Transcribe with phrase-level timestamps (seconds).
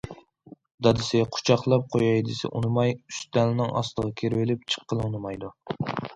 [0.85, 5.55] دادىسى قۇچاقلاپ قوياي دېسە ئۇنىماي، ئۈستەلنىڭ ئاستىغا كىرىۋېلىپ، چىققىلى ئۇنىمايدۇ.